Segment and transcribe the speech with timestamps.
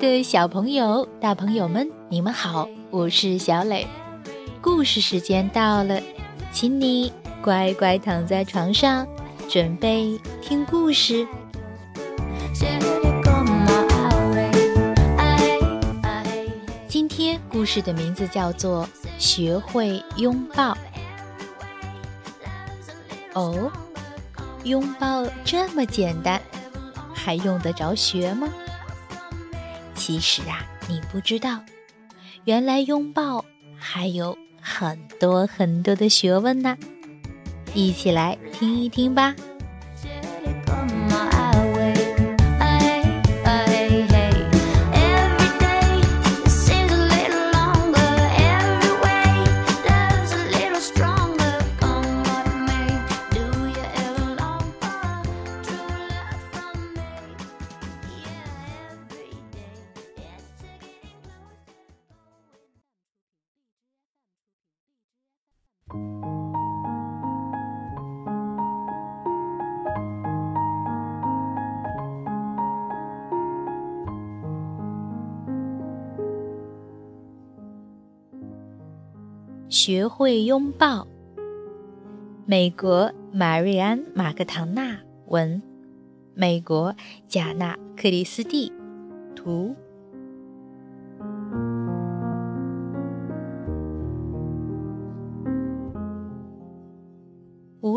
[0.00, 3.86] 的小朋友、大朋友们，你们好，我是小磊。
[4.62, 6.00] 故事时间到了，
[6.50, 7.12] 请你
[7.42, 9.06] 乖乖躺在床上，
[9.46, 11.28] 准备听故事。
[16.88, 18.86] 今天故事的名字叫做
[19.18, 20.72] 《学会拥抱》。
[23.34, 23.70] 哦，
[24.64, 26.40] 拥抱这么简单，
[27.12, 28.48] 还用得着学吗？
[30.10, 31.60] 其实啊，你不知道，
[32.42, 33.44] 原来拥抱
[33.78, 36.76] 还有很多很多的学问呢。
[37.74, 39.32] 一起来听一听吧。
[79.68, 81.06] 学会拥抱。
[82.44, 85.62] 美国玛瑞安·马克唐纳文，
[86.34, 86.94] 美国
[87.28, 88.72] 贾纳·克里斯蒂
[89.34, 89.74] 图。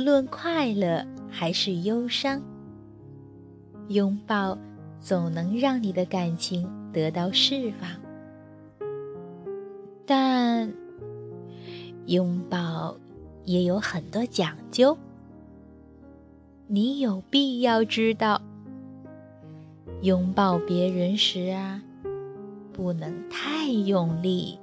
[0.00, 2.40] 无论快乐还是忧伤，
[3.88, 4.56] 拥抱
[4.98, 7.90] 总能让你的感情得到释放。
[10.06, 10.72] 但
[12.06, 12.96] 拥抱
[13.44, 14.96] 也有很多讲究，
[16.66, 18.40] 你有必要知道。
[20.00, 21.82] 拥抱别人时啊，
[22.72, 24.58] 不能太用力，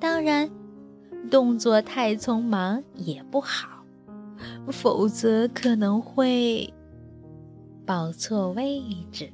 [0.00, 0.48] 当然，
[1.30, 3.84] 动作太匆忙也不好，
[4.68, 6.72] 否则可能会
[7.84, 8.82] 抱错位
[9.12, 9.32] 置。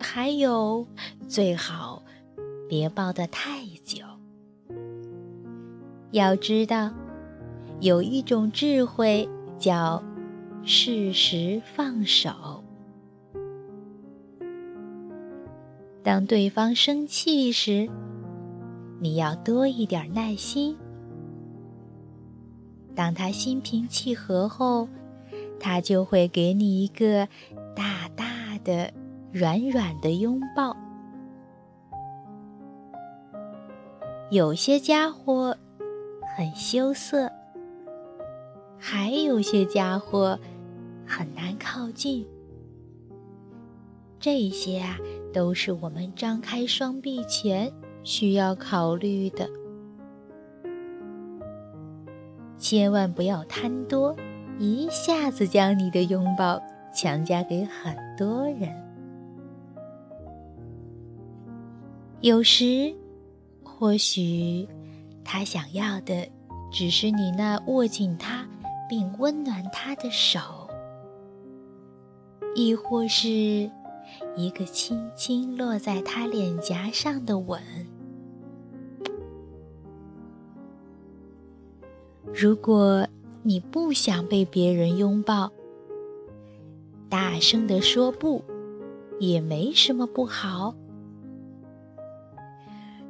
[0.00, 0.86] 还有，
[1.26, 2.02] 最好
[2.68, 4.04] 别抱得太久。
[6.10, 6.92] 要知道，
[7.80, 9.28] 有一种智慧
[9.58, 10.02] 叫
[10.62, 12.62] 适时放手。
[16.02, 17.88] 当对方生气时，
[19.04, 20.74] 你要多一点耐心；
[22.94, 24.88] 当他心平气和后，
[25.60, 27.28] 他就会给你一个
[27.76, 28.90] 大大的、
[29.30, 30.74] 软软的拥抱。
[34.30, 35.54] 有些家伙。
[36.36, 37.30] 很羞涩，
[38.76, 40.36] 还有些家伙
[41.06, 42.26] 很难靠近。
[44.18, 44.98] 这些啊，
[45.32, 47.72] 都是我们张开双臂前
[48.04, 49.48] 需要考虑的。
[52.56, 54.14] 千万不要贪多，
[54.58, 56.62] 一下子将你的拥抱
[56.94, 58.72] 强加给很多人。
[62.20, 62.94] 有时，
[63.64, 64.68] 或许。
[65.26, 66.28] 他想要的，
[66.70, 68.46] 只是你那握紧他
[68.88, 70.38] 并温暖他的手，
[72.54, 73.28] 亦或是
[74.36, 77.58] 一个轻轻落在他脸颊上的吻。
[82.34, 83.06] 如果
[83.42, 85.52] 你不想被别人拥抱，
[87.08, 88.42] 大声的说不，
[89.18, 90.74] 也没什么不好。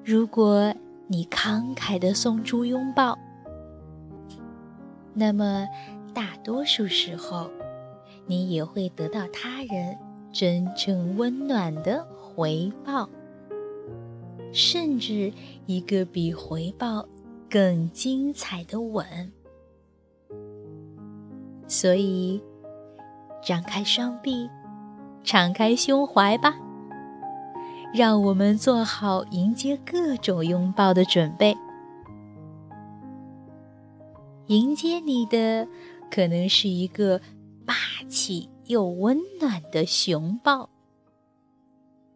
[0.05, 0.75] 如果。
[1.07, 3.19] 你慷慨地送出拥抱，
[5.13, 5.69] 那么
[6.15, 7.51] 大多数时候，
[8.25, 9.99] 你也会得到他人
[10.33, 13.11] 真正温暖的回报，
[14.51, 15.31] 甚至
[15.67, 17.07] 一个比回报
[17.55, 19.07] 更精彩的吻。
[21.69, 22.43] 所以，
[23.41, 24.51] 张开双臂，
[25.23, 26.53] 敞开胸怀吧。
[27.95, 31.57] 让我们做好迎接各种拥抱的准备。
[34.49, 35.69] 迎接你的
[36.11, 37.21] 可能是一个
[37.65, 37.77] 霸
[38.09, 40.71] 气又温暖的熊抱，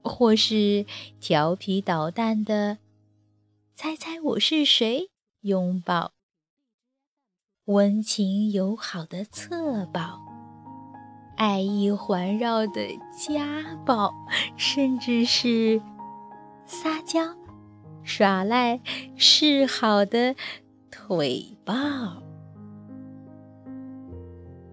[0.02, 0.84] 或是
[1.20, 2.78] 调皮捣蛋的
[3.76, 5.10] “猜猜我是谁”
[5.42, 6.14] 拥抱，
[7.66, 10.20] 温情友好的侧抱。
[11.36, 14.12] 爱意环绕的家暴，
[14.56, 15.80] 甚至是
[16.66, 17.36] 撒娇、
[18.02, 18.80] 耍赖、
[19.16, 20.34] 示好的
[20.90, 21.74] 腿抱。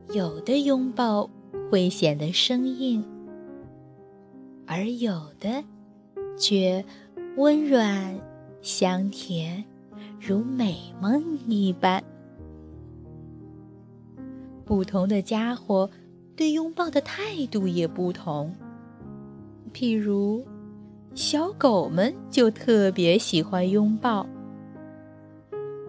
[0.10, 1.30] 有的拥抱
[1.70, 3.06] 会显得生硬，
[4.66, 5.64] 而有的
[6.40, 6.84] 却
[7.38, 8.20] 温软
[8.64, 9.64] 香甜，
[10.26, 12.04] 如美梦一般。
[14.66, 15.88] 不同的家伙
[16.36, 18.52] 对拥抱的态度也不同。
[19.72, 20.44] 譬如，
[21.14, 24.26] 小狗们就特别喜欢拥抱，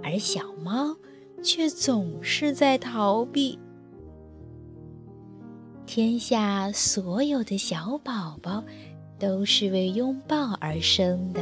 [0.02, 0.94] 而小猫
[1.42, 3.58] 却总是在逃避。
[5.86, 8.62] 天下所有的小宝宝
[9.18, 11.40] 都是为拥抱而生的，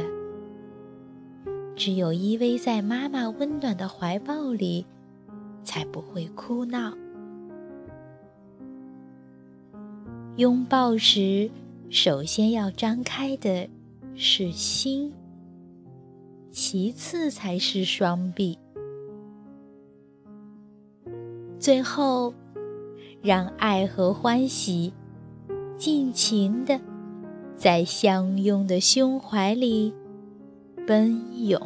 [1.85, 4.83] 只有依偎在妈妈温暖的怀抱里，
[5.63, 6.91] 才不会哭闹。
[10.37, 11.47] 拥抱时，
[11.91, 13.69] 首先要张开的
[14.15, 15.13] 是心，
[16.49, 18.57] 其次才是双臂，
[21.59, 22.33] 最后。
[23.21, 24.91] 让爱和欢喜
[25.77, 26.79] 尽情的
[27.55, 29.93] 在相拥的胸怀里
[30.85, 31.59] 奔涌，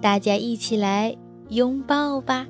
[0.00, 1.14] 大家一起来
[1.50, 2.46] 拥抱吧。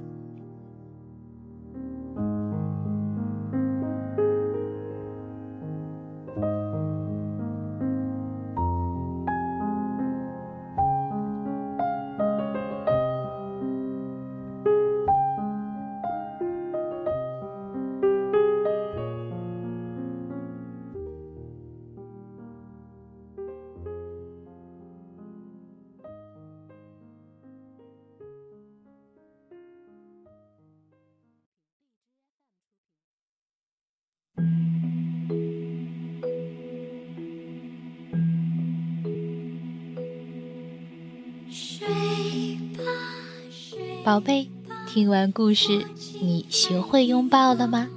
[44.05, 44.49] 宝贝，
[44.87, 45.87] 听完故事，
[46.21, 47.89] 你学会拥抱了吗？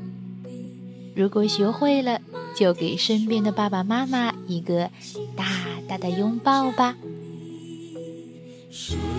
[1.13, 2.21] 如果学会了，
[2.55, 4.89] 就给身边的爸爸妈妈一个
[5.35, 5.45] 大
[5.85, 6.95] 大的拥抱吧。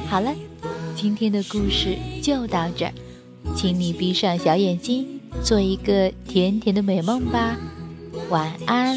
[0.08, 0.35] 好了，
[0.96, 2.93] 今天的故事就到这儿，
[3.55, 7.55] 请你闭上小眼睛，做一个甜甜的美梦吧。
[8.31, 8.96] 晚安。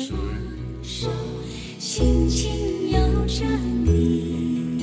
[1.77, 3.43] 轻轻摇着
[3.83, 4.79] 你